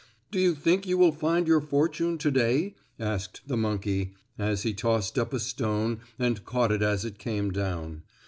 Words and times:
"Do 0.31 0.39
you 0.39 0.55
think 0.55 0.87
you 0.87 0.97
will 0.97 1.11
find 1.11 1.47
your 1.47 1.61
fortune 1.61 2.17
to 2.17 2.31
day?" 2.31 2.73
asked 2.99 3.41
the 3.45 3.55
monkey, 3.55 4.15
as 4.35 4.63
he 4.63 4.73
tossed 4.73 5.19
up 5.19 5.31
a 5.31 5.39
stone 5.39 5.99
and 6.17 6.43
caught 6.43 6.71
it 6.71 6.81
as 6.81 7.05
it 7.05 7.19
came 7.19 7.51
down. 7.51 8.01